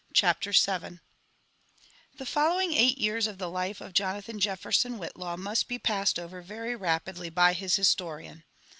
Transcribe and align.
CHAPTER 0.15 0.51
VII 0.51 0.99
The 2.17 2.25
following 2.25 2.73
eight 2.73 2.97
years 2.97 3.27
of 3.27 3.37
the 3.37 3.51
life 3.51 3.79
of 3.81 3.93
Jonathan 3.93 4.39
Jefferson 4.39 4.97
Whitlaw 4.97 5.37
must 5.37 5.67
be 5.67 5.77
passed 5.77 6.17
over 6.17 6.41
very 6.41 6.75
rapidly 6.75 7.29
by 7.29 7.53
his 7.53 7.75
historian. 7.75 8.43